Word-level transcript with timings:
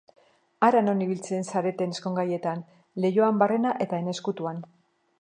Hara 0.67 0.79
non 0.85 1.03
ibili 1.07 1.41
zareten 1.53 1.95
ezkongaietan 1.97 2.65
leihoan 3.05 3.41
barrena 3.45 3.79
eta 3.87 4.05
ene 4.05 4.19
ezkutuan. 4.19 4.69